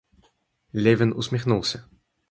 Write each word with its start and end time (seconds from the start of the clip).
Левин 0.73 1.13
усмехнулся. 1.15 1.85